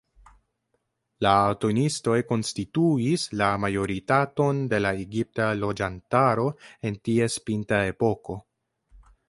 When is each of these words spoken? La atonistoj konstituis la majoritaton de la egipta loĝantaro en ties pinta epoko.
La 1.25 1.33
atonistoj 1.49 2.15
konstituis 2.31 3.25
la 3.43 3.49
majoritaton 3.67 4.63
de 4.73 4.81
la 4.87 4.95
egipta 5.05 5.53
loĝantaro 5.61 6.49
en 6.91 7.01
ties 7.11 7.41
pinta 7.51 7.87
epoko. 7.95 8.41